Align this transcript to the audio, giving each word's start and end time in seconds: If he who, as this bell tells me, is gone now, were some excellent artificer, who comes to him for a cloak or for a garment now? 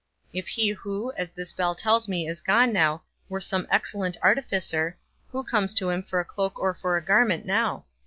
If 0.33 0.47
he 0.47 0.69
who, 0.69 1.11
as 1.15 1.29
this 1.29 1.53
bell 1.53 1.75
tells 1.75 2.07
me, 2.07 2.27
is 2.27 2.41
gone 2.41 2.73
now, 2.73 3.03
were 3.29 3.39
some 3.39 3.67
excellent 3.69 4.17
artificer, 4.23 4.97
who 5.29 5.43
comes 5.43 5.75
to 5.75 5.91
him 5.91 6.01
for 6.01 6.19
a 6.19 6.25
cloak 6.25 6.57
or 6.59 6.73
for 6.73 6.97
a 6.97 7.05
garment 7.05 7.45
now? 7.45 7.85